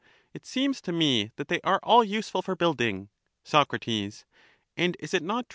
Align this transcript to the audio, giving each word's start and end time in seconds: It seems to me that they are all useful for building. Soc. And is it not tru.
It 0.33 0.47
seems 0.47 0.81
to 0.81 0.91
me 0.91 1.29
that 1.35 1.47
they 1.47 1.61
are 1.61 1.79
all 1.83 2.03
useful 2.03 2.41
for 2.41 2.55
building. 2.55 3.09
Soc. 3.43 3.71
And 3.87 4.97
is 4.99 5.13
it 5.13 5.21
not 5.21 5.47
tru. 5.47 5.49